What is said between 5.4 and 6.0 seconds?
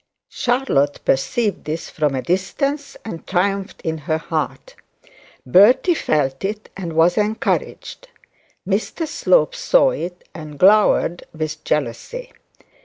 Bertie